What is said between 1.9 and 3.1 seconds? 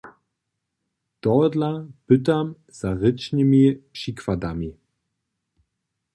pytam za